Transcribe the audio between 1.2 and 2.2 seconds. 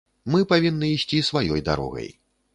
сваёй дарогай.